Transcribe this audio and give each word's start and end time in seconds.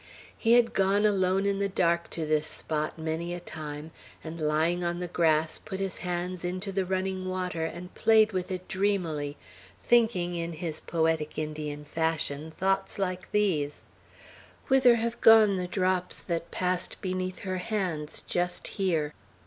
He 0.35 0.53
had 0.53 0.73
gone 0.73 1.05
alone 1.05 1.45
in 1.45 1.59
the 1.59 1.69
dark 1.69 2.09
to 2.09 2.25
this 2.25 2.47
spot 2.47 2.97
many 2.97 3.35
a 3.35 3.39
time, 3.39 3.91
and, 4.23 4.41
lying 4.41 4.83
on 4.83 4.97
the 4.99 5.07
grass, 5.07 5.59
put 5.59 5.79
his 5.79 5.97
hands 5.97 6.43
into 6.43 6.71
the 6.71 6.85
running 6.87 7.29
water, 7.29 7.65
and 7.65 7.93
played 7.93 8.31
with 8.31 8.49
it 8.49 8.67
dreamily, 8.67 9.37
thinking, 9.83 10.33
in 10.33 10.53
his 10.53 10.79
poetic 10.79 11.37
Indian 11.37 11.85
fashion, 11.85 12.49
thoughts 12.49 12.97
like 12.97 13.31
these: 13.31 13.85
"Whither 14.69 14.95
have 14.95 15.21
gone 15.21 15.57
the 15.57 15.67
drops 15.67 16.17
that 16.21 16.49
passed 16.49 16.99
beneath 17.01 17.37
her 17.41 17.59
hands, 17.59 18.23
just 18.27 18.69
here? 18.69 19.13